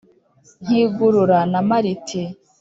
Nkigurura 0.63 1.39
na 1.51 1.61
Mariti; 1.69 2.21